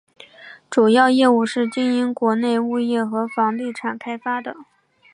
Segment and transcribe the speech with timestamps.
[0.67, 4.55] 主要业务是经营国内物业和房地产开发的。